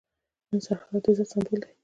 [0.49, 1.71] نن سرحدات د عزت سمبول دي.